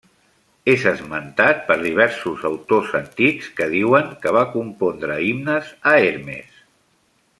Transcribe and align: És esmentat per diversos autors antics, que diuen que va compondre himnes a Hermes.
És 0.71 0.85
esmentat 0.91 1.59
per 1.67 1.77
diversos 1.81 2.47
autors 2.51 2.95
antics, 3.01 3.51
que 3.59 3.67
diuen 3.75 4.09
que 4.25 4.33
va 4.39 4.43
compondre 4.57 5.19
himnes 5.29 5.71
a 5.93 5.95
Hermes. 6.09 6.59